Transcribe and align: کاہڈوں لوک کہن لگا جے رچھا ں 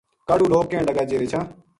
کاہڈوں 0.27 0.51
لوک 0.53 0.65
کہن 0.71 0.83
لگا 0.87 1.03
جے 1.09 1.15
رچھا 1.21 1.39
ں 1.43 1.45